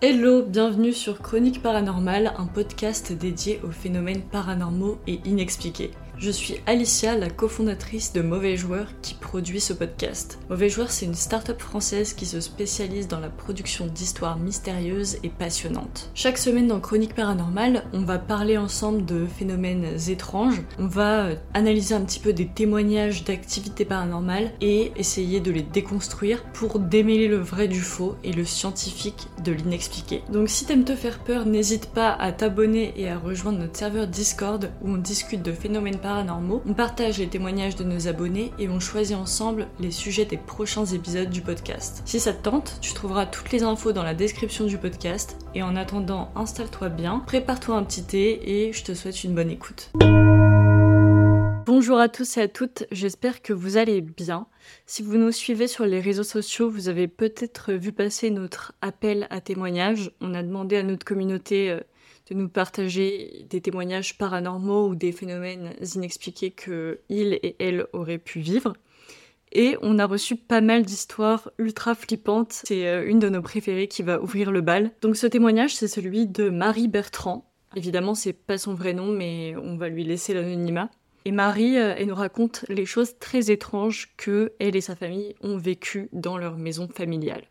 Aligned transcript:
Hello, 0.00 0.44
bienvenue 0.44 0.92
sur 0.92 1.20
Chronique 1.20 1.60
Paranormale, 1.60 2.32
un 2.38 2.46
podcast 2.46 3.12
dédié 3.12 3.60
aux 3.64 3.72
phénomènes 3.72 4.22
paranormaux 4.22 5.00
et 5.08 5.18
inexpliqués. 5.24 5.90
Je 6.20 6.32
suis 6.32 6.56
Alicia, 6.66 7.16
la 7.16 7.30
cofondatrice 7.30 8.12
de 8.12 8.22
Mauvais 8.22 8.56
Joueurs 8.56 8.88
qui 9.02 9.14
produit 9.14 9.60
ce 9.60 9.72
podcast. 9.72 10.40
Mauvais 10.50 10.68
Joueurs, 10.68 10.90
c'est 10.90 11.06
une 11.06 11.14
start-up 11.14 11.60
française 11.60 12.12
qui 12.12 12.26
se 12.26 12.40
spécialise 12.40 13.06
dans 13.06 13.20
la 13.20 13.28
production 13.28 13.86
d'histoires 13.86 14.36
mystérieuses 14.36 15.18
et 15.22 15.28
passionnantes. 15.28 16.10
Chaque 16.16 16.38
semaine 16.38 16.66
dans 16.66 16.80
Chronique 16.80 17.14
Paranormale, 17.14 17.84
on 17.92 18.00
va 18.00 18.18
parler 18.18 18.58
ensemble 18.58 19.04
de 19.04 19.26
phénomènes 19.26 19.86
étranges, 20.08 20.60
on 20.80 20.88
va 20.88 21.26
euh, 21.26 21.36
analyser 21.54 21.94
un 21.94 22.00
petit 22.00 22.18
peu 22.18 22.32
des 22.32 22.48
témoignages 22.48 23.22
d'activités 23.22 23.84
paranormales 23.84 24.50
et 24.60 24.90
essayer 24.96 25.38
de 25.38 25.52
les 25.52 25.62
déconstruire 25.62 26.42
pour 26.52 26.80
démêler 26.80 27.28
le 27.28 27.38
vrai 27.38 27.68
du 27.68 27.80
faux 27.80 28.16
et 28.24 28.32
le 28.32 28.44
scientifique 28.44 29.28
de 29.44 29.52
l'inexpliqué. 29.52 30.24
Donc 30.32 30.48
si 30.48 30.66
t'aimes 30.66 30.84
te 30.84 30.96
faire 30.96 31.20
peur, 31.20 31.46
n'hésite 31.46 31.90
pas 31.90 32.10
à 32.10 32.32
t'abonner 32.32 32.92
et 32.96 33.08
à 33.08 33.18
rejoindre 33.18 33.60
notre 33.60 33.76
serveur 33.76 34.08
Discord 34.08 34.72
où 34.82 34.90
on 34.90 34.96
discute 34.96 35.42
de 35.42 35.52
phénomènes 35.52 35.94
paranormaux 35.94 36.07
on 36.66 36.74
partage 36.74 37.18
les 37.18 37.28
témoignages 37.28 37.76
de 37.76 37.84
nos 37.84 38.08
abonnés 38.08 38.52
et 38.58 38.68
on 38.68 38.80
choisit 38.80 39.16
ensemble 39.16 39.66
les 39.78 39.90
sujets 39.90 40.24
des 40.24 40.36
prochains 40.36 40.86
épisodes 40.86 41.30
du 41.30 41.40
podcast. 41.40 42.02
Si 42.04 42.20
ça 42.20 42.32
te 42.32 42.42
tente, 42.42 42.78
tu 42.80 42.94
trouveras 42.94 43.26
toutes 43.26 43.52
les 43.52 43.62
infos 43.62 43.92
dans 43.92 44.02
la 44.02 44.14
description 44.14 44.64
du 44.64 44.78
podcast 44.78 45.36
et 45.54 45.62
en 45.62 45.76
attendant, 45.76 46.30
installe-toi 46.34 46.88
bien, 46.88 47.22
prépare-toi 47.26 47.76
un 47.76 47.84
petit 47.84 48.04
thé 48.04 48.68
et 48.68 48.72
je 48.72 48.84
te 48.84 48.94
souhaite 48.94 49.24
une 49.24 49.34
bonne 49.34 49.50
écoute. 49.50 49.90
Bonjour 51.68 51.98
à 51.98 52.08
tous 52.08 52.38
et 52.38 52.40
à 52.40 52.48
toutes, 52.48 52.84
j'espère 52.90 53.42
que 53.42 53.52
vous 53.52 53.76
allez 53.76 54.00
bien. 54.00 54.46
Si 54.86 55.02
vous 55.02 55.18
nous 55.18 55.32
suivez 55.32 55.68
sur 55.68 55.84
les 55.84 56.00
réseaux 56.00 56.22
sociaux, 56.22 56.70
vous 56.70 56.88
avez 56.88 57.08
peut-être 57.08 57.74
vu 57.74 57.92
passer 57.92 58.30
notre 58.30 58.72
appel 58.80 59.26
à 59.28 59.42
témoignages. 59.42 60.10
On 60.22 60.32
a 60.32 60.42
demandé 60.42 60.78
à 60.78 60.82
notre 60.82 61.04
communauté 61.04 61.68
euh, 61.68 61.80
de 62.30 62.36
nous 62.36 62.48
partager 62.48 63.44
des 63.50 63.60
témoignages 63.60 64.16
paranormaux 64.16 64.88
ou 64.88 64.94
des 64.94 65.12
phénomènes 65.12 65.74
inexpliqués 65.94 66.52
que 66.52 67.00
et 67.10 67.56
elle 67.58 67.86
auraient 67.92 68.16
pu 68.16 68.40
vivre. 68.40 68.72
Et 69.52 69.76
on 69.82 69.98
a 69.98 70.06
reçu 70.06 70.36
pas 70.36 70.62
mal 70.62 70.86
d'histoires 70.86 71.50
ultra 71.58 71.94
flippantes. 71.94 72.62
C'est 72.64 72.88
euh, 72.88 73.06
une 73.06 73.18
de 73.18 73.28
nos 73.28 73.42
préférées 73.42 73.88
qui 73.88 74.02
va 74.02 74.22
ouvrir 74.22 74.52
le 74.52 74.62
bal. 74.62 74.92
Donc 75.02 75.18
ce 75.18 75.26
témoignage, 75.26 75.76
c'est 75.76 75.86
celui 75.86 76.26
de 76.26 76.48
Marie 76.48 76.88
Bertrand. 76.88 77.44
Évidemment, 77.76 78.14
c'est 78.14 78.32
pas 78.32 78.56
son 78.56 78.72
vrai 78.72 78.94
nom, 78.94 79.12
mais 79.12 79.54
on 79.62 79.76
va 79.76 79.90
lui 79.90 80.04
laisser 80.04 80.32
l'anonymat. 80.32 80.88
Et 81.24 81.32
Marie, 81.32 81.76
euh, 81.76 81.94
elle 81.96 82.06
nous 82.06 82.14
raconte 82.14 82.64
les 82.68 82.86
choses 82.86 83.18
très 83.18 83.50
étranges 83.50 84.14
que 84.16 84.52
elle 84.58 84.76
et 84.76 84.80
sa 84.80 84.96
famille 84.96 85.34
ont 85.42 85.56
vécues 85.56 86.08
dans 86.12 86.38
leur 86.38 86.56
maison 86.56 86.88
familiale. 86.88 87.44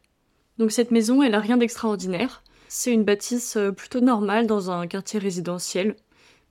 Donc 0.57 0.71
cette 0.71 0.91
maison, 0.91 1.21
elle 1.21 1.35
a 1.35 1.39
rien 1.39 1.57
d'extraordinaire. 1.57 2.43
C'est 2.67 2.91
une 2.91 3.03
bâtisse 3.03 3.57
euh, 3.57 3.71
plutôt 3.71 4.01
normale 4.01 4.47
dans 4.47 4.71
un 4.71 4.87
quartier 4.87 5.19
résidentiel, 5.19 5.95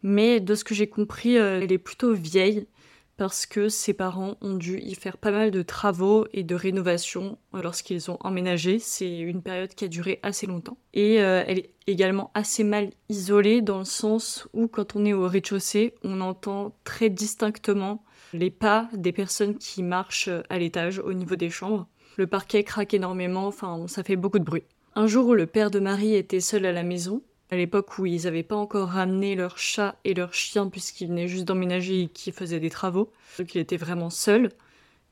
mais 0.02 0.40
de 0.40 0.54
ce 0.54 0.64
que 0.64 0.74
j'ai 0.74 0.88
compris, 0.88 1.36
euh, 1.36 1.60
elle 1.62 1.72
est 1.72 1.78
plutôt 1.78 2.12
vieille 2.12 2.66
parce 3.16 3.46
que 3.46 3.68
ses 3.68 3.94
parents 3.94 4.36
ont 4.42 4.54
dû 4.54 4.78
y 4.78 4.94
faire 4.94 5.16
pas 5.16 5.30
mal 5.30 5.50
de 5.50 5.62
travaux 5.62 6.26
et 6.32 6.42
de 6.42 6.54
rénovations 6.54 7.38
lorsqu'ils 7.52 8.10
ont 8.10 8.18
emménagé. 8.20 8.78
C'est 8.78 9.18
une 9.18 9.42
période 9.42 9.74
qui 9.74 9.84
a 9.84 9.88
duré 9.88 10.20
assez 10.22 10.46
longtemps. 10.46 10.76
Et 10.92 11.22
euh, 11.22 11.42
elle 11.46 11.60
est 11.60 11.70
également 11.86 12.30
assez 12.34 12.64
mal 12.64 12.90
isolée 13.08 13.62
dans 13.62 13.78
le 13.78 13.84
sens 13.84 14.46
où 14.52 14.68
quand 14.68 14.96
on 14.96 15.04
est 15.04 15.12
au 15.12 15.26
rez-de-chaussée, 15.26 15.94
on 16.04 16.20
entend 16.20 16.76
très 16.84 17.08
distinctement 17.08 18.04
les 18.32 18.50
pas 18.50 18.88
des 18.92 19.12
personnes 19.12 19.56
qui 19.56 19.82
marchent 19.82 20.30
à 20.50 20.58
l'étage 20.58 20.98
au 20.98 21.12
niveau 21.12 21.36
des 21.36 21.50
chambres. 21.50 21.86
Le 22.16 22.26
parquet 22.26 22.64
craque 22.64 22.94
énormément, 22.94 23.46
enfin 23.46 23.86
ça 23.88 24.02
fait 24.02 24.16
beaucoup 24.16 24.38
de 24.38 24.44
bruit. 24.44 24.64
Un 24.94 25.06
jour 25.06 25.26
où 25.28 25.34
le 25.34 25.46
père 25.46 25.70
de 25.70 25.78
Marie 25.78 26.14
était 26.14 26.40
seul 26.40 26.64
à 26.64 26.72
la 26.72 26.82
maison, 26.82 27.22
à 27.50 27.56
l'époque 27.56 27.98
où 27.98 28.06
ils 28.06 28.24
n'avaient 28.24 28.42
pas 28.42 28.56
encore 28.56 28.88
ramené 28.88 29.34
leur 29.34 29.58
chat 29.58 29.96
et 30.04 30.14
leur 30.14 30.34
chien 30.34 30.68
puisqu'ils 30.68 31.08
venaient 31.08 31.28
juste 31.28 31.44
d'emménager 31.44 32.02
et 32.02 32.08
qu'ils 32.08 32.32
faisaient 32.32 32.60
des 32.60 32.70
travaux, 32.70 33.10
donc 33.38 33.54
il 33.54 33.60
était 33.60 33.76
vraiment 33.76 34.10
seul, 34.10 34.50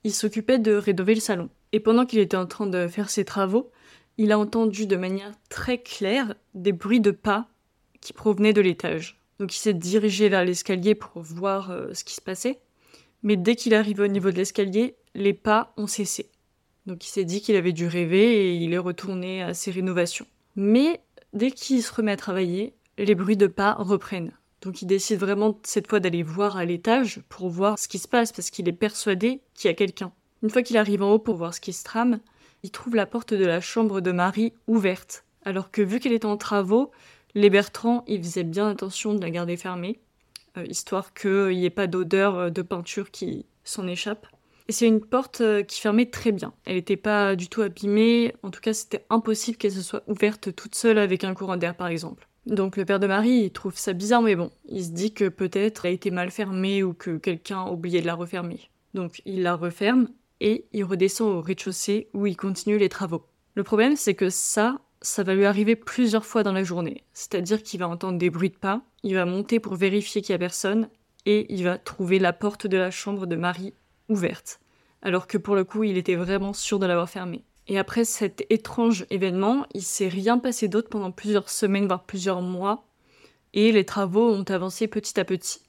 il 0.03 0.13
s'occupait 0.13 0.59
de 0.59 0.75
rénover 0.75 1.15
le 1.15 1.21
salon. 1.21 1.49
Et 1.73 1.81
pendant 1.81 2.07
qu'il 2.07 2.19
était 2.19 2.37
en 2.37 2.47
train 2.47 2.67
de 2.67 2.89
faire 2.89 3.11
ses 3.11 3.25
travaux, 3.25 3.71
il 4.19 4.33
a 4.33 4.39
entendu 4.39 4.87
de 4.87 4.97
manière 4.97 5.33
très 5.49 5.79
claire 5.79 6.35
des 6.55 6.73
bruits 6.73 7.01
de 7.01 7.11
pas 7.11 7.49
qui 8.01 8.13
provenaient 8.13 8.53
de 8.53 8.61
l'étage. 8.61 9.19
Donc 9.41 9.55
il 9.55 9.59
s'est 9.59 9.75
dirigé 9.75 10.29
vers 10.29 10.45
l'escalier 10.45 10.95
pour 10.95 11.23
voir 11.23 11.71
euh, 11.71 11.93
ce 11.95 12.05
qui 12.05 12.15
se 12.15 12.21
passait. 12.21 12.61
Mais 13.23 13.37
dès 13.37 13.57
qu'il 13.57 13.75
arrive 13.75 14.01
au 14.01 14.07
niveau 14.07 14.31
de 14.31 14.37
l'escalier, 14.37 14.95
les 15.15 15.33
pas 15.33 15.73
ont 15.77 15.87
cessé. 15.87 16.31
Donc 16.87 17.05
il 17.07 17.09
s'est 17.09 17.25
dit 17.25 17.41
qu'il 17.41 17.57
avait 17.57 17.73
dû 17.73 17.87
rêver 17.87 18.51
et 18.51 18.55
il 18.55 18.73
est 18.75 18.79
retourné 18.79 19.43
à 19.43 19.55
ses 19.55 19.71
rénovations. 19.71 20.27
Mais 20.57 21.01
dès 21.35 21.51
qu'il 21.51 21.83
se 21.83 21.93
remet 21.93 22.13
à 22.13 22.17
travailler, 22.17 22.75
les 22.97 23.15
bruits 23.15 23.37
de 23.37 23.47
pas 23.47 23.75
reprennent. 23.75 24.33
Donc 24.63 24.81
il 24.81 24.87
décide 24.87 25.19
vraiment 25.19 25.61
cette 25.63 25.89
fois 25.89 26.01
d'aller 26.01 26.23
voir 26.23 26.57
à 26.57 26.65
l'étage 26.65 27.21
pour 27.29 27.51
voir 27.51 27.79
ce 27.79 27.89
qui 27.89 27.99
se 27.99 28.09
passe 28.09 28.33
parce 28.33 28.49
qu'il 28.49 28.69
est 28.69 28.73
persuadé 28.73 29.43
qu'il 29.55 29.69
y 29.69 29.71
a 29.71 29.75
quelqu'un. 29.75 30.13
Une 30.43 30.49
fois 30.49 30.63
qu'il 30.63 30.79
arrive 30.79 31.03
en 31.03 31.13
haut 31.13 31.19
pour 31.19 31.37
voir 31.37 31.53
ce 31.53 31.61
qui 31.61 31.73
se 31.73 31.85
trame, 31.85 32.21
il 32.63 32.71
trouve 32.71 32.95
la 32.95 33.05
porte 33.05 33.35
de 33.35 33.45
la 33.45 33.61
chambre 33.61 34.01
de 34.01 34.13
Marie 34.13 34.55
ouverte. 34.67 35.25
Alors 35.45 35.71
que 35.71 35.83
vu 35.83 36.01
qu'elle 36.01 36.15
était 36.15 36.25
en 36.25 36.39
travaux, 36.39 36.91
les 37.35 37.51
Bertrand, 37.51 38.05
ils 38.07 38.23
faisaient 38.23 38.45
bien 38.45 38.69
attention 38.71 39.13
de 39.15 39.21
la 39.21 39.31
garder 39.31 39.57
fermée, 39.59 40.01
euh, 40.57 40.65
histoire 40.67 41.13
qu'il 41.13 41.49
n'y 41.49 41.67
ait 41.67 41.71
pas 41.71 41.87
d'odeur 41.87 42.51
de 42.51 42.63
peinture 42.63 43.11
qui 43.11 43.45
s'en 43.65 43.87
échappe. 43.87 44.27
Et 44.69 44.73
c'est 44.73 44.87
une 44.87 45.01
porte 45.01 45.41
euh, 45.43 45.63
qui 45.63 45.81
fermait 45.81 46.07
très 46.07 46.33
bien. 46.33 46.55
Elle 46.65 46.77
n'était 46.77 46.97
pas 46.97 47.37
du 47.37 47.49
tout 47.49 47.63
abîmée, 47.63 48.35
en 48.43 48.51
tout 48.51 48.61
cas 48.61 48.73
c'était 48.73 49.05
impossible 49.11 49.59
qu'elle 49.59 49.73
se 49.73 49.83
soit 49.83 50.05
ouverte 50.07 50.55
toute 50.55 50.75
seule 50.75 50.99
avec 50.99 51.25
un 51.25 51.35
courant 51.35 51.57
d'air 51.57 51.77
par 51.77 51.89
exemple. 51.89 52.29
Donc 52.47 52.77
le 52.77 52.85
père 52.85 53.01
de 53.01 53.07
Marie, 53.07 53.45
il 53.45 53.51
trouve 53.51 53.77
ça 53.77 53.93
bizarre, 53.93 54.23
mais 54.23 54.37
bon, 54.37 54.51
il 54.69 54.85
se 54.85 54.91
dit 54.91 55.13
que 55.13 55.29
peut-être 55.29 55.85
elle 55.85 55.91
a 55.91 55.95
été 55.95 56.11
mal 56.11 56.31
fermée 56.31 56.83
ou 56.83 56.93
que 56.93 57.17
quelqu'un 57.17 57.61
a 57.61 57.71
oublié 57.71 58.01
de 58.01 58.07
la 58.07 58.15
refermer. 58.15 58.71
Donc 58.95 59.23
il 59.25 59.43
la 59.43 59.55
referme 59.55 60.09
et 60.41 60.67
il 60.73 60.85
redescend 60.85 61.29
au 61.29 61.41
rez-de-chaussée 61.41 62.09
où 62.15 62.27
il 62.27 62.37
continue 62.37 62.79
les 62.79 62.89
travaux. 62.89 63.27
Le 63.55 63.65
problème, 63.65 63.97
c'est 63.97 64.15
que 64.15 64.31
ça, 64.31 64.81
ça 65.01 65.23
va 65.23 65.35
lui 65.35 65.45
arriver 65.45 65.77
plusieurs 65.77 66.25
fois 66.25 66.43
dans 66.43 66.53
la 66.53 66.65
journée. 66.65 67.05
C'est-à-dire 67.13 67.63
qu'il 67.63 67.81
va 67.81 67.89
entendre 67.89 68.19
des 68.19 68.31
bruits 68.31 68.51
de 68.51 68.57
pas, 68.57 68.83
il 69.03 69.15
va 69.15 69.27
monter 69.27 69.61
pour 69.61 69.75
vérifier 69.75 70.23
qu'il 70.23 70.33
n'y 70.33 70.37
a 70.37 70.39
personne, 70.39 70.89
et 71.27 71.53
il 71.55 71.65
va 71.65 71.79
trouver 71.79 72.19
la 72.19 72.33
porte 72.33 72.67
de 72.67 72.77
la 72.77 72.91
chambre 72.91 73.27
de 73.27 73.37
Marie 73.37 73.75
ouverte, 74.09 74.61
alors 75.03 75.27
que 75.27 75.39
pour 75.39 75.55
le 75.55 75.65
coup 75.65 75.85
il 75.85 75.97
était 75.97 76.17
vraiment 76.17 76.53
sûr 76.53 76.79
de 76.79 76.87
l'avoir 76.87 77.09
fermée. 77.09 77.45
Et 77.67 77.79
après 77.79 78.05
cet 78.05 78.45
étrange 78.51 79.07
événement, 79.11 79.67
il 79.73 79.83
s'est 79.83 80.09
rien 80.09 80.39
passé 80.39 80.69
d'autre 80.69 80.91
pendant 80.91 81.11
plusieurs 81.11 81.49
semaines, 81.49 81.87
voire 81.87 82.05
plusieurs 82.05 82.43
mois, 82.43 82.85
et 83.55 83.73
les 83.73 83.85
travaux 83.85 84.31
ont 84.31 84.45
avancé 84.45 84.87
petit 84.87 85.19
à 85.19 85.25
petit, 85.25 85.61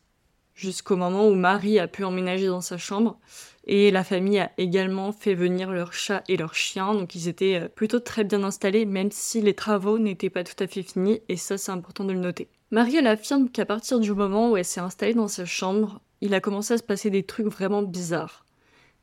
jusqu'au 0.56 0.98
moment 0.98 1.28
où 1.28 1.36
Marie 1.36 1.80
a 1.80 1.88
pu 1.88 2.04
emménager 2.04 2.48
dans 2.48 2.62
sa 2.62 2.78
chambre, 2.78 3.18
et 3.66 3.92
la 3.92 4.04
famille 4.04 4.40
a 4.40 4.52
également 4.58 5.12
fait 5.12 5.36
venir 5.36 5.72
leur 5.72 5.94
chat 5.94 6.24
et 6.28 6.38
leur 6.38 6.54
chien, 6.54 6.94
donc 6.94 7.16
ils 7.16 7.28
étaient 7.28 7.62
euh, 7.62 7.68
plutôt 7.68 8.00
très 8.00 8.24
bien 8.24 8.44
installés, 8.44 8.86
même 8.86 9.12
si 9.12 9.42
les 9.42 9.54
travaux 9.54 9.98
n'étaient 9.98 10.30
pas 10.30 10.44
tout 10.44 10.62
à 10.64 10.68
fait 10.68 10.84
finis, 10.84 11.22
et 11.30 11.38
ça 11.38 11.58
c'est 11.58 11.72
important 11.72 12.04
de 12.04 12.14
le 12.14 12.20
noter. 12.20 12.50
Marie 12.72 12.98
elle 12.98 13.08
affirme 13.08 13.50
qu'à 13.50 13.66
partir 13.66 14.00
du 14.00 14.14
moment 14.14 14.52
où 14.52 14.58
elle 14.58 14.66
s'est 14.66 14.82
installée 14.82 15.14
dans 15.14 15.28
sa 15.28 15.46
chambre, 15.46 16.02
il 16.22 16.34
a 16.34 16.42
commencé 16.42 16.74
à 16.74 16.78
se 16.78 16.84
passer 16.84 17.10
des 17.10 17.24
trucs 17.24 17.48
vraiment 17.48 17.82
bizarres. 17.82 18.46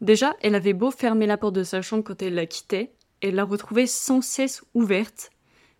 Déjà, 0.01 0.35
elle 0.41 0.55
avait 0.55 0.73
beau 0.73 0.91
fermer 0.91 1.27
la 1.27 1.37
porte 1.37 1.55
de 1.55 1.63
sa 1.63 1.83
chambre 1.83 2.05
quand 2.05 2.23
elle 2.23 2.35
la 2.35 2.47
quittait, 2.47 2.93
elle 3.21 3.37
la 3.37 3.45
retrouvait 3.45 3.87
sans 3.87 4.21
cesse 4.21 4.65
ouverte, 4.75 5.31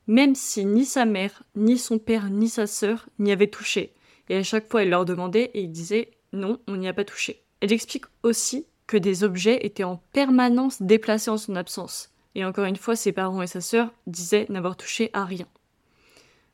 même 0.07 0.35
si 0.35 0.65
ni 0.65 0.85
sa 0.85 1.05
mère, 1.05 1.43
ni 1.57 1.79
son 1.79 1.99
père, 1.99 2.31
ni 2.31 2.49
sa 2.49 2.67
sœur 2.67 3.09
n'y 3.19 3.33
avaient 3.33 3.49
touché. 3.49 3.95
Et 4.29 4.37
à 4.37 4.43
chaque 4.43 4.71
fois, 4.71 4.83
elle 4.83 4.91
leur 4.91 5.05
demandait 5.05 5.51
et 5.55 5.63
ils 5.63 5.73
disaient 5.73 6.13
non, 6.33 6.59
on 6.69 6.77
n'y 6.77 6.89
a 6.89 6.95
pas 6.95 7.05
touché. 7.05 7.43
Elle 7.61 7.73
explique 7.73 8.05
aussi 8.23 8.67
que 8.87 8.97
des 8.97 9.25
objets 9.25 9.65
étaient 9.67 9.85
en 9.85 10.03
permanence 10.13 10.83
déplacés 10.83 11.31
en 11.31 11.37
son 11.37 11.57
absence. 11.57 12.11
Et 12.35 12.45
encore 12.45 12.65
une 12.65 12.77
fois, 12.77 12.97
ses 12.97 13.13
parents 13.13 13.43
et 13.43 13.47
sa 13.47 13.61
sœur 13.61 13.93
disaient 14.07 14.47
n'avoir 14.49 14.77
touché 14.77 15.11
à 15.13 15.25
rien. 15.25 15.47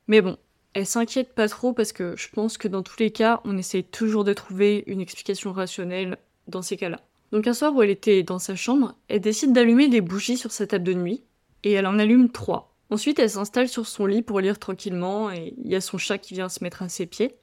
Mais 0.06 0.20
bon, 0.20 0.36
elle 0.78 0.86
s'inquiète 0.86 1.34
pas 1.34 1.48
trop 1.48 1.72
parce 1.72 1.90
que 1.90 2.14
je 2.16 2.28
pense 2.28 2.56
que 2.56 2.68
dans 2.68 2.84
tous 2.84 3.00
les 3.00 3.10
cas, 3.10 3.40
on 3.44 3.58
essaye 3.58 3.82
toujours 3.82 4.22
de 4.22 4.32
trouver 4.32 4.84
une 4.86 5.00
explication 5.00 5.50
rationnelle 5.50 6.18
dans 6.46 6.62
ces 6.62 6.76
cas-là. 6.76 7.00
Donc 7.32 7.48
un 7.48 7.52
soir 7.52 7.74
où 7.74 7.82
elle 7.82 7.90
était 7.90 8.22
dans 8.22 8.38
sa 8.38 8.54
chambre, 8.54 8.94
elle 9.08 9.20
décide 9.20 9.52
d'allumer 9.52 9.88
des 9.88 10.00
bougies 10.00 10.36
sur 10.36 10.52
sa 10.52 10.68
table 10.68 10.84
de 10.84 10.94
nuit, 10.94 11.24
et 11.64 11.72
elle 11.72 11.88
en 11.88 11.98
allume 11.98 12.30
trois. 12.30 12.76
Ensuite, 12.90 13.18
elle 13.18 13.28
s'installe 13.28 13.68
sur 13.68 13.88
son 13.88 14.06
lit 14.06 14.22
pour 14.22 14.38
lire 14.38 14.60
tranquillement, 14.60 15.32
et 15.32 15.52
il 15.58 15.68
y 15.68 15.74
a 15.74 15.80
son 15.80 15.98
chat 15.98 16.16
qui 16.16 16.34
vient 16.34 16.48
se 16.48 16.62
mettre 16.62 16.82
à 16.82 16.88
ses 16.88 17.06
pieds. 17.06 17.34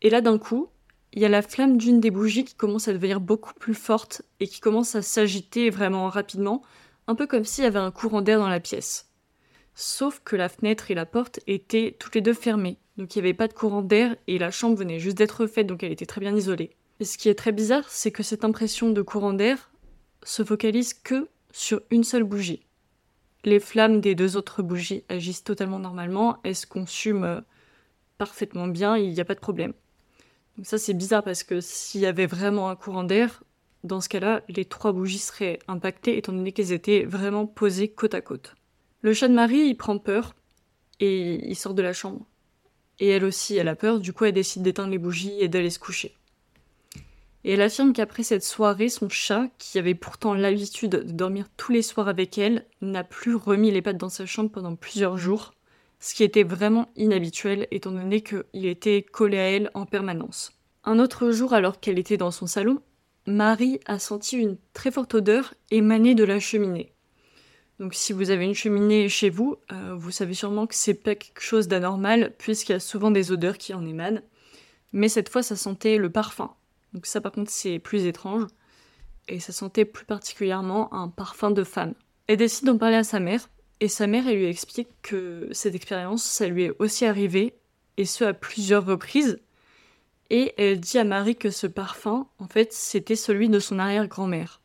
Et 0.00 0.08
là, 0.08 0.20
d'un 0.20 0.38
coup, 0.38 0.68
il 1.12 1.20
y 1.20 1.24
a 1.24 1.28
la 1.28 1.42
flamme 1.42 1.76
d'une 1.76 1.98
des 1.98 2.12
bougies 2.12 2.44
qui 2.44 2.54
commence 2.54 2.86
à 2.86 2.92
devenir 2.92 3.18
beaucoup 3.18 3.52
plus 3.54 3.74
forte 3.74 4.22
et 4.38 4.46
qui 4.46 4.60
commence 4.60 4.94
à 4.94 5.02
s'agiter 5.02 5.70
vraiment 5.70 6.08
rapidement, 6.08 6.62
un 7.08 7.16
peu 7.16 7.26
comme 7.26 7.44
s'il 7.44 7.64
y 7.64 7.66
avait 7.66 7.80
un 7.80 7.90
courant 7.90 8.22
d'air 8.22 8.38
dans 8.38 8.48
la 8.48 8.60
pièce 8.60 9.07
sauf 9.78 10.20
que 10.24 10.34
la 10.34 10.48
fenêtre 10.48 10.90
et 10.90 10.94
la 10.94 11.06
porte 11.06 11.38
étaient 11.46 11.94
toutes 12.00 12.16
les 12.16 12.20
deux 12.20 12.34
fermées. 12.34 12.78
Donc 12.96 13.14
il 13.14 13.22
n'y 13.22 13.28
avait 13.28 13.34
pas 13.34 13.46
de 13.46 13.52
courant 13.52 13.80
d'air 13.80 14.16
et 14.26 14.36
la 14.36 14.50
chambre 14.50 14.76
venait 14.76 14.98
juste 14.98 15.16
d'être 15.16 15.46
faite, 15.46 15.68
donc 15.68 15.84
elle 15.84 15.92
était 15.92 16.04
très 16.04 16.20
bien 16.20 16.34
isolée. 16.34 16.70
Et 16.98 17.04
ce 17.04 17.16
qui 17.16 17.28
est 17.28 17.36
très 17.36 17.52
bizarre, 17.52 17.88
c'est 17.88 18.10
que 18.10 18.24
cette 18.24 18.44
impression 18.44 18.90
de 18.90 19.02
courant 19.02 19.32
d'air 19.32 19.70
se 20.24 20.42
focalise 20.42 20.94
que 20.94 21.28
sur 21.52 21.80
une 21.92 22.02
seule 22.02 22.24
bougie. 22.24 22.66
les 23.44 23.60
flammes 23.60 24.00
des 24.00 24.16
deux 24.16 24.36
autres 24.36 24.62
bougies 24.62 25.04
agissent 25.08 25.44
totalement 25.44 25.78
normalement, 25.78 26.38
elles 26.42 26.56
se 26.56 26.66
consument 26.66 27.24
euh, 27.24 27.40
parfaitement 28.18 28.66
bien, 28.66 28.96
il 28.96 29.12
n'y 29.12 29.20
a 29.20 29.24
pas 29.24 29.36
de 29.36 29.40
problème. 29.40 29.74
Donc 30.56 30.66
ça 30.66 30.76
c'est 30.76 30.92
bizarre 30.92 31.22
parce 31.22 31.44
que 31.44 31.60
s'il 31.60 32.00
y 32.00 32.06
avait 32.06 32.26
vraiment 32.26 32.68
un 32.68 32.74
courant 32.74 33.04
d'air, 33.04 33.44
dans 33.84 34.00
ce 34.00 34.08
cas-là, 34.08 34.42
les 34.48 34.64
trois 34.64 34.90
bougies 34.90 35.18
seraient 35.18 35.60
impactées 35.68 36.18
étant 36.18 36.32
donné 36.32 36.50
qu'elles 36.50 36.72
étaient 36.72 37.04
vraiment 37.04 37.46
posées 37.46 37.86
côte 37.86 38.14
à 38.14 38.20
côte. 38.20 38.56
Le 39.00 39.12
chat 39.12 39.28
de 39.28 39.34
Marie, 39.34 39.60
il 39.60 39.76
prend 39.76 39.98
peur 39.98 40.34
et 40.98 41.48
il 41.48 41.54
sort 41.54 41.74
de 41.74 41.82
la 41.82 41.92
chambre. 41.92 42.26
Et 42.98 43.08
elle 43.08 43.24
aussi, 43.24 43.56
elle 43.56 43.68
a 43.68 43.76
peur, 43.76 44.00
du 44.00 44.12
coup 44.12 44.24
elle 44.24 44.32
décide 44.32 44.62
d'éteindre 44.62 44.90
les 44.90 44.98
bougies 44.98 45.40
et 45.40 45.48
d'aller 45.48 45.70
se 45.70 45.78
coucher. 45.78 46.16
Et 47.44 47.52
elle 47.52 47.62
affirme 47.62 47.92
qu'après 47.92 48.24
cette 48.24 48.42
soirée, 48.42 48.88
son 48.88 49.08
chat, 49.08 49.48
qui 49.58 49.78
avait 49.78 49.94
pourtant 49.94 50.34
l'habitude 50.34 50.90
de 50.90 51.12
dormir 51.12 51.46
tous 51.56 51.70
les 51.70 51.82
soirs 51.82 52.08
avec 52.08 52.36
elle, 52.38 52.66
n'a 52.80 53.04
plus 53.04 53.36
remis 53.36 53.70
les 53.70 53.82
pattes 53.82 53.96
dans 53.96 54.08
sa 54.08 54.26
chambre 54.26 54.50
pendant 54.50 54.74
plusieurs 54.74 55.16
jours, 55.16 55.54
ce 56.00 56.14
qui 56.14 56.24
était 56.24 56.42
vraiment 56.42 56.90
inhabituel 56.96 57.68
étant 57.70 57.92
donné 57.92 58.22
qu'il 58.22 58.66
était 58.66 59.02
collé 59.02 59.38
à 59.38 59.50
elle 59.50 59.70
en 59.74 59.86
permanence. 59.86 60.52
Un 60.84 60.98
autre 60.98 61.30
jour, 61.30 61.52
alors 61.52 61.78
qu'elle 61.78 61.98
était 61.98 62.16
dans 62.16 62.32
son 62.32 62.46
salon, 62.46 62.80
Marie 63.26 63.78
a 63.86 63.98
senti 63.98 64.36
une 64.36 64.56
très 64.72 64.90
forte 64.90 65.14
odeur 65.14 65.54
émaner 65.70 66.14
de 66.14 66.24
la 66.24 66.40
cheminée. 66.40 66.92
Donc 67.78 67.94
si 67.94 68.12
vous 68.12 68.30
avez 68.30 68.44
une 68.44 68.54
cheminée 68.54 69.08
chez 69.08 69.30
vous, 69.30 69.56
euh, 69.72 69.94
vous 69.94 70.10
savez 70.10 70.34
sûrement 70.34 70.66
que 70.66 70.74
c'est 70.74 70.94
pas 70.94 71.14
quelque 71.14 71.40
chose 71.40 71.68
d'anormal 71.68 72.34
puisqu'il 72.38 72.72
y 72.72 72.74
a 72.74 72.80
souvent 72.80 73.10
des 73.10 73.30
odeurs 73.30 73.58
qui 73.58 73.72
en 73.74 73.86
émanent. 73.86 74.20
Mais 74.92 75.08
cette 75.08 75.28
fois, 75.28 75.42
ça 75.42 75.54
sentait 75.54 75.96
le 75.96 76.10
parfum. 76.10 76.54
Donc 76.92 77.06
ça 77.06 77.20
par 77.20 77.32
contre 77.32 77.50
c'est 77.50 77.78
plus 77.78 78.06
étrange. 78.06 78.46
Et 79.28 79.40
ça 79.40 79.52
sentait 79.52 79.84
plus 79.84 80.06
particulièrement 80.06 80.92
un 80.94 81.08
parfum 81.08 81.50
de 81.50 81.62
femme. 81.62 81.94
Elle 82.26 82.38
décide 82.38 82.66
d'en 82.66 82.78
parler 82.78 82.96
à 82.96 83.04
sa 83.04 83.20
mère, 83.20 83.48
et 83.80 83.88
sa 83.88 84.06
mère 84.06 84.26
elle 84.26 84.38
lui 84.38 84.46
explique 84.46 84.88
que 85.02 85.48
cette 85.52 85.74
expérience, 85.74 86.24
ça 86.24 86.46
lui 86.48 86.64
est 86.64 86.72
aussi 86.78 87.04
arrivé, 87.04 87.54
et 87.98 88.06
ce 88.06 88.24
à 88.24 88.32
plusieurs 88.32 88.86
reprises. 88.86 89.38
Et 90.30 90.54
elle 90.56 90.80
dit 90.80 90.98
à 90.98 91.04
Marie 91.04 91.36
que 91.36 91.50
ce 91.50 91.66
parfum, 91.66 92.26
en 92.38 92.48
fait, 92.48 92.72
c'était 92.72 93.16
celui 93.16 93.48
de 93.48 93.58
son 93.58 93.78
arrière-grand-mère. 93.78 94.60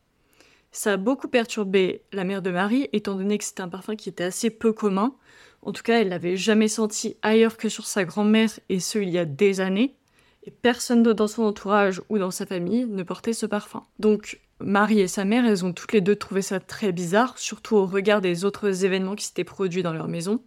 Ça 0.74 0.94
a 0.94 0.96
beaucoup 0.96 1.28
perturbé 1.28 2.02
la 2.12 2.24
mère 2.24 2.42
de 2.42 2.50
Marie, 2.50 2.88
étant 2.92 3.14
donné 3.14 3.38
que 3.38 3.44
c'était 3.44 3.60
un 3.60 3.68
parfum 3.68 3.94
qui 3.94 4.08
était 4.08 4.24
assez 4.24 4.50
peu 4.50 4.72
commun. 4.72 5.14
En 5.62 5.70
tout 5.70 5.84
cas, 5.84 6.00
elle 6.00 6.08
l'avait 6.08 6.36
jamais 6.36 6.66
senti 6.66 7.16
ailleurs 7.22 7.56
que 7.56 7.68
sur 7.68 7.86
sa 7.86 8.04
grand-mère, 8.04 8.50
et 8.68 8.80
ce 8.80 8.98
il 8.98 9.08
y 9.08 9.18
a 9.18 9.24
des 9.24 9.60
années 9.60 9.94
et 10.42 10.50
personne 10.50 11.04
d'autre 11.04 11.18
dans 11.18 11.28
son 11.28 11.44
entourage 11.44 12.02
ou 12.08 12.18
dans 12.18 12.32
sa 12.32 12.44
famille 12.44 12.86
ne 12.86 13.04
portait 13.04 13.32
ce 13.32 13.46
parfum. 13.46 13.84
Donc 14.00 14.40
Marie 14.58 15.00
et 15.00 15.06
sa 15.06 15.24
mère, 15.24 15.46
elles 15.46 15.64
ont 15.64 15.72
toutes 15.72 15.92
les 15.92 16.00
deux 16.00 16.16
trouvé 16.16 16.42
ça 16.42 16.58
très 16.58 16.90
bizarre, 16.90 17.38
surtout 17.38 17.76
au 17.76 17.86
regard 17.86 18.20
des 18.20 18.44
autres 18.44 18.84
événements 18.84 19.14
qui 19.14 19.26
s'étaient 19.26 19.44
produits 19.44 19.84
dans 19.84 19.92
leur 19.92 20.08
maison. 20.08 20.42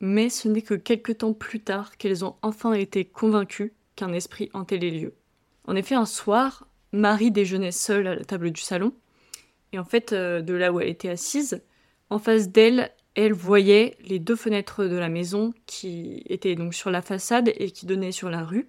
Mais 0.00 0.28
ce 0.28 0.46
n'est 0.48 0.62
que 0.62 0.74
quelques 0.74 1.18
temps 1.18 1.32
plus 1.32 1.60
tard 1.60 1.96
qu'elles 1.96 2.22
ont 2.22 2.36
enfin 2.42 2.74
été 2.74 3.06
convaincues 3.06 3.72
qu'un 3.96 4.12
esprit 4.12 4.50
hantait 4.52 4.76
les 4.76 4.90
lieux. 4.90 5.14
En 5.66 5.74
effet, 5.74 5.94
un 5.94 6.06
soir, 6.06 6.68
Marie 6.92 7.30
déjeunait 7.30 7.72
seule 7.72 8.06
à 8.06 8.14
la 8.14 8.24
table 8.24 8.50
du 8.50 8.60
salon, 8.60 8.92
et 9.72 9.78
en 9.78 9.84
fait, 9.84 10.12
euh, 10.12 10.40
de 10.40 10.54
là 10.54 10.72
où 10.72 10.80
elle 10.80 10.88
était 10.88 11.08
assise, 11.08 11.62
en 12.10 12.18
face 12.18 12.48
d'elle, 12.50 12.90
elle 13.14 13.32
voyait 13.32 13.96
les 14.00 14.18
deux 14.18 14.36
fenêtres 14.36 14.84
de 14.84 14.96
la 14.96 15.08
maison 15.08 15.52
qui 15.66 16.22
étaient 16.26 16.54
donc 16.54 16.74
sur 16.74 16.90
la 16.90 17.02
façade 17.02 17.52
et 17.56 17.70
qui 17.70 17.86
donnaient 17.86 18.12
sur 18.12 18.30
la 18.30 18.44
rue. 18.44 18.68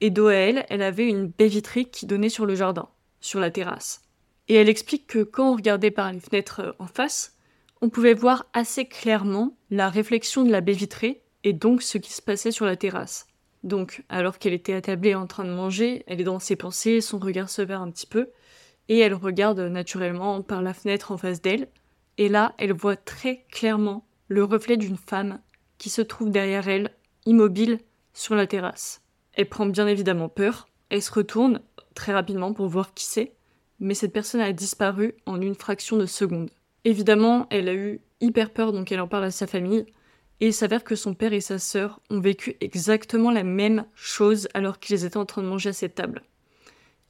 Et 0.00 0.10
dos 0.10 0.28
elle, 0.28 0.64
elle 0.68 0.82
avait 0.82 1.08
une 1.08 1.26
baie 1.26 1.48
vitrée 1.48 1.84
qui 1.84 2.06
donnait 2.06 2.28
sur 2.28 2.46
le 2.46 2.54
jardin, 2.54 2.88
sur 3.20 3.40
la 3.40 3.50
terrasse. 3.50 4.02
Et 4.48 4.54
elle 4.54 4.68
explique 4.68 5.06
que 5.06 5.22
quand 5.22 5.52
on 5.52 5.56
regardait 5.56 5.90
par 5.90 6.12
les 6.12 6.20
fenêtres 6.20 6.60
euh, 6.60 6.72
en 6.78 6.86
face, 6.86 7.36
on 7.80 7.90
pouvait 7.90 8.14
voir 8.14 8.46
assez 8.52 8.86
clairement 8.86 9.56
la 9.70 9.88
réflexion 9.88 10.44
de 10.44 10.50
la 10.50 10.60
baie 10.60 10.72
vitrée 10.72 11.22
et 11.42 11.52
donc 11.52 11.82
ce 11.82 11.98
qui 11.98 12.12
se 12.12 12.22
passait 12.22 12.50
sur 12.50 12.64
la 12.64 12.76
terrasse. 12.76 13.26
Donc, 13.62 14.04
alors 14.08 14.38
qu'elle 14.38 14.52
était 14.52 14.74
attablée 14.74 15.14
en 15.14 15.26
train 15.26 15.44
de 15.44 15.50
manger, 15.50 16.04
elle 16.06 16.20
est 16.20 16.24
dans 16.24 16.38
ses 16.38 16.56
pensées, 16.56 17.00
son 17.00 17.18
regard 17.18 17.48
se 17.48 17.62
perd 17.62 17.82
un 17.82 17.90
petit 17.90 18.06
peu, 18.06 18.30
et 18.88 18.98
elle 18.98 19.14
regarde 19.14 19.60
naturellement 19.60 20.42
par 20.42 20.62
la 20.62 20.74
fenêtre 20.74 21.12
en 21.12 21.16
face 21.16 21.40
d'elle, 21.40 21.68
et 22.18 22.28
là, 22.28 22.54
elle 22.58 22.72
voit 22.72 22.96
très 22.96 23.44
clairement 23.50 24.06
le 24.28 24.44
reflet 24.44 24.76
d'une 24.76 24.96
femme 24.96 25.40
qui 25.78 25.90
se 25.90 26.02
trouve 26.02 26.30
derrière 26.30 26.68
elle, 26.68 26.90
immobile, 27.26 27.78
sur 28.12 28.34
la 28.34 28.46
terrasse. 28.46 29.02
Elle 29.32 29.48
prend 29.48 29.66
bien 29.66 29.86
évidemment 29.86 30.28
peur, 30.28 30.68
elle 30.90 31.02
se 31.02 31.12
retourne 31.12 31.60
très 31.94 32.12
rapidement 32.12 32.52
pour 32.52 32.68
voir 32.68 32.94
qui 32.94 33.04
c'est, 33.04 33.32
mais 33.80 33.94
cette 33.94 34.12
personne 34.12 34.40
a 34.40 34.52
disparu 34.52 35.14
en 35.26 35.40
une 35.40 35.54
fraction 35.54 35.96
de 35.96 36.06
seconde. 36.06 36.50
Évidemment, 36.84 37.46
elle 37.50 37.68
a 37.68 37.74
eu 37.74 38.00
hyper 38.20 38.50
peur, 38.50 38.72
donc 38.72 38.92
elle 38.92 39.00
en 39.00 39.08
parle 39.08 39.24
à 39.24 39.30
sa 39.30 39.46
famille, 39.46 39.86
et 40.40 40.48
il 40.48 40.54
s'avère 40.54 40.84
que 40.84 40.96
son 40.96 41.14
père 41.14 41.32
et 41.32 41.40
sa 41.40 41.58
sœur 41.58 42.00
ont 42.10 42.20
vécu 42.20 42.56
exactement 42.60 43.30
la 43.30 43.44
même 43.44 43.86
chose 43.94 44.48
alors 44.54 44.78
qu'ils 44.78 45.04
étaient 45.04 45.16
en 45.16 45.26
train 45.26 45.42
de 45.42 45.48
manger 45.48 45.70
à 45.70 45.72
cette 45.72 45.94
table. 45.94 46.22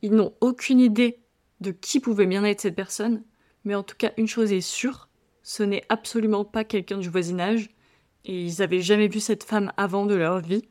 Ils 0.03 0.13
n'ont 0.13 0.35
aucune 0.41 0.81
idée 0.81 1.19
de 1.65 1.73
qui 1.73 2.01
pouvait 2.01 2.27
bien 2.27 2.45
être 2.45 2.61
cette 2.61 2.77
personne, 2.77 3.23
mais 3.65 3.75
en 3.75 3.83
tout 3.83 3.97
cas, 3.97 4.13
une 4.17 4.29
chose 4.29 4.53
est 4.53 4.61
sûre, 4.61 5.09
ce 5.43 5.63
n'est 5.63 5.85
absolument 5.89 6.45
pas 6.45 6.65
quelqu'un 6.65 6.99
du 6.99 7.09
voisinage, 7.09 7.71
et 8.25 8.45
ils 8.45 8.61
n'avaient 8.61 8.81
jamais 8.81 9.09
vu 9.09 9.21
cette 9.21 9.45
femme 9.45 9.73
avant 9.77 10.07
de 10.07 10.15
leur 10.15 10.41
vie, 10.41 10.69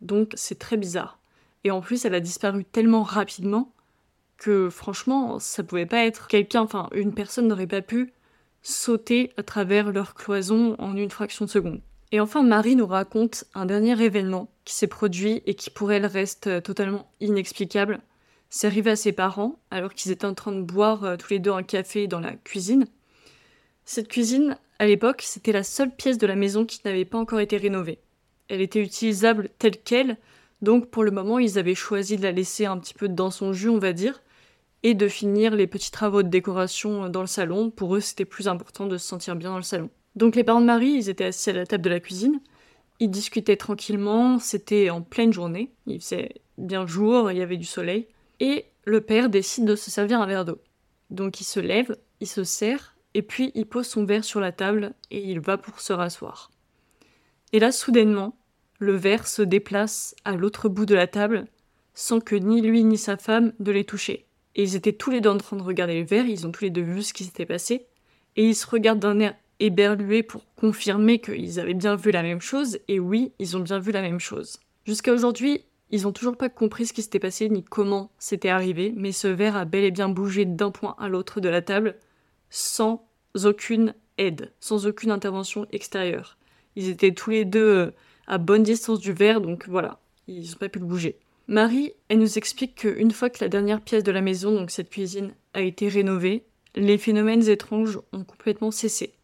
donc 0.00 0.32
c'est 0.34 0.58
très 0.58 0.76
bizarre. 0.76 1.18
Et 1.64 1.70
en 1.70 1.80
plus, 1.80 2.04
elle 2.04 2.14
a 2.14 2.20
disparu 2.20 2.64
tellement 2.64 3.02
rapidement 3.02 3.72
que 4.36 4.70
franchement, 4.70 5.38
ça 5.38 5.62
pouvait 5.62 5.86
pas 5.86 6.04
être 6.06 6.26
quelqu'un, 6.26 6.62
enfin, 6.62 6.88
une 6.92 7.14
personne 7.14 7.48
n'aurait 7.48 7.66
pas 7.66 7.82
pu 7.82 8.12
sauter 8.62 9.32
à 9.36 9.42
travers 9.42 9.92
leur 9.92 10.14
cloison 10.14 10.76
en 10.78 10.96
une 10.96 11.10
fraction 11.10 11.44
de 11.44 11.50
seconde. 11.50 11.82
Et 12.12 12.20
enfin, 12.20 12.42
Marie 12.42 12.76
nous 12.76 12.86
raconte 12.86 13.44
un 13.54 13.66
dernier 13.66 14.02
événement 14.02 14.50
qui 14.64 14.74
s'est 14.74 14.86
produit 14.86 15.42
et 15.46 15.54
qui 15.54 15.70
pour 15.70 15.92
elle 15.92 16.06
reste 16.06 16.62
totalement 16.62 17.10
inexplicable. 17.20 18.00
C'est 18.50 18.66
arrivé 18.66 18.90
à 18.90 18.96
ses 18.96 19.12
parents 19.12 19.58
alors 19.70 19.94
qu'ils 19.94 20.10
étaient 20.12 20.26
en 20.26 20.34
train 20.34 20.52
de 20.52 20.62
boire 20.62 21.04
euh, 21.04 21.16
tous 21.16 21.30
les 21.30 21.38
deux 21.38 21.52
un 21.52 21.62
café 21.62 22.06
dans 22.06 22.20
la 22.20 22.32
cuisine. 22.32 22.86
Cette 23.84 24.08
cuisine, 24.08 24.58
à 24.78 24.86
l'époque, 24.86 25.22
c'était 25.24 25.52
la 25.52 25.62
seule 25.62 25.94
pièce 25.94 26.18
de 26.18 26.26
la 26.26 26.36
maison 26.36 26.66
qui 26.66 26.80
n'avait 26.84 27.04
pas 27.04 27.18
encore 27.18 27.40
été 27.40 27.56
rénovée 27.56 27.98
elle 28.50 28.60
était 28.60 28.82
utilisable 28.82 29.48
telle 29.58 29.78
qu'elle, 29.78 30.18
donc 30.60 30.90
pour 30.90 31.04
le 31.04 31.12
moment 31.12 31.38
ils 31.38 31.58
avaient 31.58 31.74
choisi 31.74 32.16
de 32.16 32.22
la 32.22 32.32
laisser 32.32 32.66
un 32.66 32.78
petit 32.78 32.94
peu 32.94 33.08
dans 33.08 33.30
son 33.30 33.52
jus, 33.52 33.68
on 33.68 33.78
va 33.78 33.92
dire, 33.92 34.20
et 34.82 34.94
de 34.94 35.08
finir 35.08 35.54
les 35.54 35.66
petits 35.66 35.92
travaux 35.92 36.22
de 36.22 36.28
décoration 36.28 37.08
dans 37.08 37.20
le 37.20 37.26
salon. 37.26 37.70
Pour 37.70 37.94
eux, 37.94 38.00
c'était 38.00 38.24
plus 38.24 38.48
important 38.48 38.86
de 38.86 38.98
se 38.98 39.06
sentir 39.06 39.36
bien 39.36 39.50
dans 39.50 39.56
le 39.56 39.62
salon. 39.62 39.88
Donc 40.16 40.34
les 40.34 40.44
parents 40.44 40.60
de 40.60 40.66
Marie, 40.66 40.90
ils 40.90 41.08
étaient 41.08 41.26
assis 41.26 41.50
à 41.50 41.52
la 41.52 41.66
table 41.66 41.84
de 41.84 41.90
la 41.90 42.00
cuisine, 42.00 42.40
ils 42.98 43.10
discutaient 43.10 43.56
tranquillement, 43.56 44.38
c'était 44.38 44.90
en 44.90 45.00
pleine 45.00 45.32
journée, 45.32 45.70
il 45.86 46.00
faisait 46.00 46.34
bien 46.58 46.86
jour, 46.86 47.30
il 47.30 47.38
y 47.38 47.42
avait 47.42 47.56
du 47.56 47.64
soleil, 47.64 48.08
et 48.40 48.66
le 48.84 49.00
père 49.00 49.28
décide 49.28 49.66
de 49.66 49.76
se 49.76 49.90
servir 49.90 50.20
un 50.20 50.26
verre 50.26 50.44
d'eau. 50.44 50.58
Donc 51.10 51.40
il 51.40 51.44
se 51.44 51.60
lève, 51.60 51.96
il 52.20 52.26
se 52.26 52.44
sert, 52.44 52.96
et 53.14 53.22
puis 53.22 53.52
il 53.54 53.66
pose 53.66 53.86
son 53.86 54.04
verre 54.04 54.24
sur 54.24 54.40
la 54.40 54.52
table 54.52 54.94
et 55.10 55.22
il 55.22 55.40
va 55.40 55.58
pour 55.58 55.80
se 55.80 55.92
rasseoir. 55.92 56.50
Et 57.52 57.58
là, 57.58 57.72
soudainement, 57.72 58.36
le 58.78 58.94
verre 58.94 59.26
se 59.26 59.42
déplace 59.42 60.14
à 60.24 60.36
l'autre 60.36 60.68
bout 60.68 60.86
de 60.86 60.94
la 60.94 61.06
table, 61.06 61.46
sans 61.94 62.20
que 62.20 62.36
ni 62.36 62.62
lui 62.62 62.84
ni 62.84 62.96
sa 62.96 63.16
femme 63.16 63.52
ne 63.58 63.70
les 63.70 63.84
touchaient. 63.84 64.26
Et 64.54 64.62
ils 64.62 64.76
étaient 64.76 64.92
tous 64.92 65.10
les 65.10 65.20
deux 65.20 65.30
en 65.30 65.38
train 65.38 65.56
de 65.56 65.62
regarder 65.62 66.00
le 66.00 66.06
verre, 66.06 66.26
ils 66.26 66.46
ont 66.46 66.52
tous 66.52 66.64
les 66.64 66.70
deux 66.70 66.82
vu 66.82 67.02
ce 67.02 67.12
qui 67.12 67.24
s'était 67.24 67.46
passé, 67.46 67.86
et 68.36 68.48
ils 68.48 68.54
se 68.54 68.66
regardent 68.66 69.00
d'un 69.00 69.18
air 69.20 69.34
éberlué 69.58 70.22
pour 70.22 70.46
confirmer 70.54 71.20
qu'ils 71.20 71.60
avaient 71.60 71.74
bien 71.74 71.96
vu 71.96 72.10
la 72.10 72.22
même 72.22 72.40
chose, 72.40 72.78
et 72.88 72.98
oui, 72.98 73.32
ils 73.38 73.56
ont 73.56 73.60
bien 73.60 73.78
vu 73.78 73.92
la 73.92 74.02
même 74.02 74.20
chose. 74.20 74.58
Jusqu'à 74.86 75.12
aujourd'hui, 75.12 75.64
ils 75.90 76.02
n'ont 76.02 76.12
toujours 76.12 76.36
pas 76.36 76.48
compris 76.48 76.86
ce 76.86 76.92
qui 76.92 77.02
s'était 77.02 77.18
passé 77.18 77.48
ni 77.48 77.64
comment 77.64 78.10
c'était 78.18 78.48
arrivé, 78.48 78.92
mais 78.96 79.12
ce 79.12 79.28
verre 79.28 79.56
a 79.56 79.64
bel 79.64 79.84
et 79.84 79.90
bien 79.90 80.08
bougé 80.08 80.44
d'un 80.44 80.70
point 80.70 80.94
à 80.98 81.08
l'autre 81.08 81.40
de 81.40 81.48
la 81.48 81.62
table, 81.62 81.96
sans 82.48 83.04
aucune 83.44 83.94
aide, 84.18 84.52
sans 84.60 84.86
aucune 84.86 85.10
intervention 85.10 85.66
extérieure. 85.72 86.38
Ils 86.76 86.88
étaient 86.88 87.12
tous 87.12 87.30
les 87.30 87.44
deux 87.44 87.60
euh, 87.60 87.90
à 88.26 88.38
bonne 88.38 88.62
distance 88.62 89.00
du 89.00 89.12
verre, 89.12 89.40
donc 89.40 89.68
voilà, 89.68 90.00
ils 90.28 90.50
n'ont 90.50 90.58
pas 90.58 90.68
pu 90.68 90.78
le 90.78 90.86
bouger. 90.86 91.18
Marie, 91.48 91.92
elle 92.08 92.20
nous 92.20 92.38
explique 92.38 92.76
qu'une 92.76 93.10
fois 93.10 93.28
que 93.28 93.42
la 93.42 93.48
dernière 93.48 93.80
pièce 93.80 94.04
de 94.04 94.12
la 94.12 94.20
maison, 94.20 94.52
donc 94.52 94.70
cette 94.70 94.90
cuisine, 94.90 95.34
a 95.52 95.62
été 95.62 95.88
rénovée, 95.88 96.44
les 96.76 96.98
phénomènes 96.98 97.48
étranges 97.48 97.98
ont 98.12 98.22
complètement 98.22 98.70
cessé. 98.70 99.14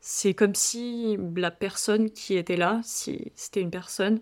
C'est 0.00 0.32
comme 0.32 0.54
si 0.54 1.18
la 1.36 1.50
personne 1.50 2.10
qui 2.10 2.36
était 2.36 2.56
là, 2.56 2.80
si 2.82 3.32
c'était 3.34 3.60
une 3.60 3.70
personne, 3.70 4.20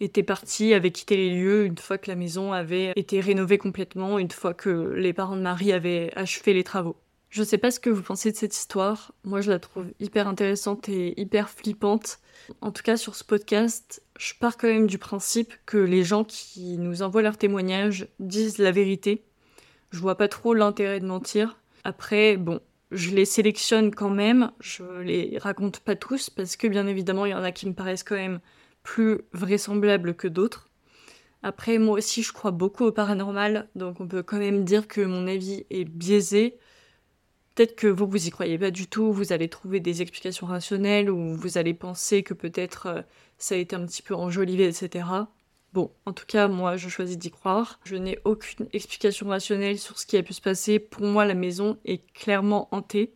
était 0.00 0.22
partie, 0.22 0.74
avait 0.74 0.90
quitté 0.90 1.16
les 1.16 1.30
lieux 1.30 1.64
une 1.64 1.78
fois 1.78 1.98
que 1.98 2.10
la 2.10 2.16
maison 2.16 2.52
avait 2.52 2.92
été 2.96 3.20
rénovée 3.20 3.58
complètement, 3.58 4.18
une 4.18 4.30
fois 4.30 4.54
que 4.54 4.92
les 4.96 5.12
parents 5.12 5.36
de 5.36 5.42
Marie 5.42 5.72
avaient 5.72 6.10
achevé 6.16 6.52
les 6.54 6.64
travaux. 6.64 6.96
Je 7.30 7.42
sais 7.42 7.56
pas 7.56 7.70
ce 7.70 7.80
que 7.80 7.88
vous 7.88 8.02
pensez 8.02 8.30
de 8.30 8.36
cette 8.36 8.54
histoire. 8.54 9.12
Moi, 9.24 9.40
je 9.40 9.50
la 9.50 9.58
trouve 9.58 9.86
hyper 10.00 10.28
intéressante 10.28 10.88
et 10.90 11.18
hyper 11.18 11.48
flippante. 11.48 12.18
En 12.60 12.72
tout 12.72 12.82
cas, 12.82 12.98
sur 12.98 13.14
ce 13.14 13.24
podcast, 13.24 14.02
je 14.18 14.34
pars 14.38 14.58
quand 14.58 14.68
même 14.68 14.86
du 14.86 14.98
principe 14.98 15.54
que 15.64 15.78
les 15.78 16.04
gens 16.04 16.24
qui 16.24 16.76
nous 16.76 17.00
envoient 17.00 17.22
leurs 17.22 17.38
témoignages 17.38 18.06
disent 18.18 18.58
la 18.58 18.70
vérité. 18.70 19.24
Je 19.92 19.98
vois 19.98 20.16
pas 20.16 20.28
trop 20.28 20.52
l'intérêt 20.52 21.00
de 21.00 21.06
mentir. 21.06 21.58
Après, 21.84 22.36
bon, 22.36 22.60
je 22.92 23.10
les 23.10 23.24
sélectionne 23.24 23.94
quand 23.94 24.10
même, 24.10 24.52
je 24.60 25.00
les 25.00 25.38
raconte 25.38 25.80
pas 25.80 25.96
tous 25.96 26.28
parce 26.28 26.56
que 26.56 26.66
bien 26.66 26.86
évidemment 26.86 27.24
il 27.24 27.30
y 27.30 27.34
en 27.34 27.42
a 27.42 27.50
qui 27.50 27.66
me 27.66 27.72
paraissent 27.72 28.04
quand 28.04 28.16
même 28.16 28.40
plus 28.82 29.20
vraisemblables 29.32 30.14
que 30.14 30.28
d'autres. 30.28 30.68
Après, 31.42 31.78
moi 31.78 31.98
aussi, 31.98 32.22
je 32.22 32.32
crois 32.32 32.52
beaucoup 32.52 32.84
au 32.84 32.92
paranormal, 32.92 33.68
donc 33.74 34.00
on 34.00 34.06
peut 34.06 34.22
quand 34.22 34.38
même 34.38 34.64
dire 34.64 34.86
que 34.86 35.00
mon 35.00 35.26
avis 35.26 35.66
est 35.70 35.84
biaisé. 35.84 36.58
Peut-être 37.54 37.74
que 37.76 37.88
vous, 37.88 38.06
vous 38.06 38.26
y 38.28 38.30
croyez 38.30 38.58
pas 38.58 38.70
du 38.70 38.86
tout, 38.86 39.12
vous 39.12 39.32
allez 39.32 39.48
trouver 39.48 39.80
des 39.80 40.02
explications 40.02 40.46
rationnelles, 40.46 41.10
ou 41.10 41.34
vous 41.34 41.58
allez 41.58 41.74
penser 41.74 42.22
que 42.22 42.32
peut-être 42.32 42.86
euh, 42.86 43.02
ça 43.38 43.56
a 43.56 43.58
été 43.58 43.76
un 43.76 43.84
petit 43.84 44.02
peu 44.02 44.14
enjolivé, 44.14 44.66
etc. 44.68 45.04
Bon, 45.72 45.90
en 46.06 46.12
tout 46.12 46.26
cas, 46.26 46.48
moi, 46.48 46.76
je 46.76 46.88
choisis 46.88 47.18
d'y 47.18 47.30
croire. 47.30 47.80
Je 47.84 47.96
n'ai 47.96 48.18
aucune 48.24 48.68
explication 48.72 49.28
rationnelle 49.28 49.78
sur 49.78 49.98
ce 49.98 50.06
qui 50.06 50.16
a 50.16 50.22
pu 50.22 50.34
se 50.34 50.40
passer. 50.40 50.78
Pour 50.78 51.02
moi, 51.02 51.24
la 51.24 51.34
maison 51.34 51.78
est 51.84 52.06
clairement 52.12 52.68
hantée. 52.72 53.14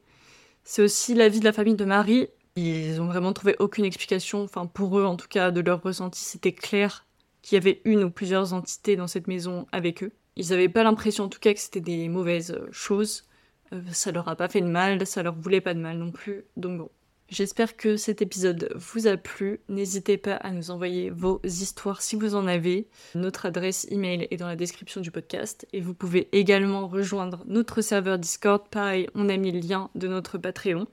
C'est 0.64 0.82
aussi 0.82 1.14
l'avis 1.14 1.40
de 1.40 1.44
la 1.44 1.52
famille 1.52 1.76
de 1.76 1.85
Marie. 1.85 2.28
Ils 2.56 3.00
ont 3.02 3.06
vraiment 3.06 3.34
trouvé 3.34 3.54
aucune 3.58 3.84
explication, 3.84 4.42
enfin 4.42 4.66
pour 4.66 4.98
eux 4.98 5.04
en 5.04 5.16
tout 5.16 5.28
cas, 5.28 5.50
de 5.50 5.60
leur 5.60 5.82
ressenti, 5.82 6.20
c'était 6.20 6.52
clair 6.52 7.06
qu'il 7.42 7.56
y 7.56 7.58
avait 7.58 7.82
une 7.84 8.04
ou 8.04 8.10
plusieurs 8.10 8.54
entités 8.54 8.96
dans 8.96 9.06
cette 9.06 9.28
maison 9.28 9.66
avec 9.72 10.02
eux. 10.02 10.12
Ils 10.36 10.48
n'avaient 10.48 10.68
pas 10.68 10.82
l'impression 10.82 11.25
en 11.25 11.28
tout 11.28 11.38
cas 11.38 11.54
que 11.54 11.60
c'était 11.60 11.80
des 11.80 12.08
mauvaises 12.08 12.52
euh, 12.52 12.66
choses. 12.72 13.25
Euh, 13.72 13.80
ça 13.92 14.10
leur 14.10 14.28
a 14.28 14.36
pas 14.36 14.48
fait 14.48 14.60
de 14.60 14.66
mal, 14.66 15.06
ça 15.06 15.22
leur 15.22 15.34
voulait 15.34 15.60
pas 15.60 15.75
de 15.75 15.80
mal 15.80 15.98
non 15.98 16.12
plus. 16.12 16.44
Donc 16.56 16.78
bon. 16.78 16.90
J'espère 17.28 17.76
que 17.76 17.96
cet 17.96 18.22
épisode 18.22 18.72
vous 18.76 19.08
a 19.08 19.16
plu. 19.16 19.60
N'hésitez 19.68 20.16
pas 20.16 20.36
à 20.36 20.52
nous 20.52 20.70
envoyer 20.70 21.10
vos 21.10 21.40
histoires 21.42 22.00
si 22.00 22.14
vous 22.14 22.36
en 22.36 22.46
avez. 22.46 22.86
Notre 23.16 23.46
adresse 23.46 23.84
email 23.90 24.28
est 24.30 24.36
dans 24.36 24.46
la 24.46 24.54
description 24.54 25.00
du 25.00 25.10
podcast 25.10 25.66
et 25.72 25.80
vous 25.80 25.92
pouvez 25.92 26.28
également 26.30 26.86
rejoindre 26.86 27.42
notre 27.46 27.80
serveur 27.80 28.20
Discord. 28.20 28.68
Pareil, 28.70 29.08
on 29.16 29.28
a 29.28 29.36
mis 29.36 29.50
le 29.50 29.58
lien 29.58 29.90
de 29.96 30.06
notre 30.06 30.38
Patreon. 30.38 30.86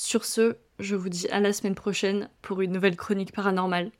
Sur 0.00 0.24
ce, 0.24 0.58
je 0.78 0.94
vous 0.94 1.08
dis 1.08 1.26
à 1.28 1.40
la 1.40 1.52
semaine 1.52 1.74
prochaine 1.74 2.30
pour 2.40 2.60
une 2.60 2.70
nouvelle 2.70 2.94
chronique 2.94 3.32
paranormale. 3.32 3.90